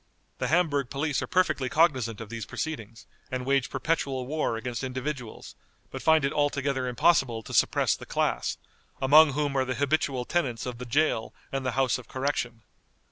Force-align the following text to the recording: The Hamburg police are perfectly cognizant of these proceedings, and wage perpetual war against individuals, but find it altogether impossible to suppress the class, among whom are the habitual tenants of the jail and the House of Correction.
The 0.39 0.47
Hamburg 0.47 0.89
police 0.89 1.21
are 1.21 1.27
perfectly 1.27 1.69
cognizant 1.69 2.19
of 2.19 2.29
these 2.29 2.47
proceedings, 2.47 3.05
and 3.29 3.45
wage 3.45 3.69
perpetual 3.69 4.25
war 4.25 4.57
against 4.57 4.83
individuals, 4.83 5.53
but 5.91 6.01
find 6.01 6.25
it 6.25 6.33
altogether 6.33 6.87
impossible 6.87 7.43
to 7.43 7.53
suppress 7.53 7.95
the 7.95 8.07
class, 8.07 8.57
among 8.99 9.33
whom 9.33 9.55
are 9.55 9.63
the 9.63 9.75
habitual 9.75 10.25
tenants 10.25 10.65
of 10.65 10.79
the 10.79 10.87
jail 10.87 11.35
and 11.51 11.63
the 11.63 11.73
House 11.77 11.99
of 11.99 12.07
Correction. 12.07 12.63